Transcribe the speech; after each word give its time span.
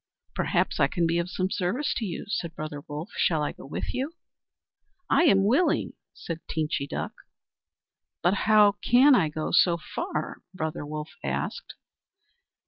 "Perhaps 0.33 0.79
I 0.79 0.87
can 0.87 1.05
be 1.05 1.19
of 1.19 1.29
some 1.29 1.51
service 1.51 1.93
to 1.97 2.05
you," 2.05 2.25
said 2.27 2.55
Brother 2.55 2.81
Wolf. 2.87 3.11
"Shall 3.17 3.43
I 3.43 3.51
go 3.51 3.67
with 3.67 3.93
you?" 3.93 4.13
"I 5.11 5.25
am 5.25 5.45
willing," 5.45 5.93
said 6.11 6.39
Teenchy 6.47 6.87
Duck. 6.89 7.13
"But 8.23 8.33
how 8.49 8.71
can 8.81 9.13
I 9.13 9.29
go 9.29 9.51
so 9.51 9.77
far?" 9.77 10.41
Brother 10.55 10.87
Wolf 10.87 11.11
asked. 11.23 11.75